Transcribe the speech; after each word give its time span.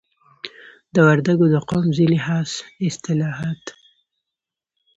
د 0.93 0.95
وردګو 1.07 1.45
د 1.53 1.55
قوم 1.69 1.85
ځینی 1.97 2.19
خاص 2.25 2.51
اصتلاحات 2.89 3.63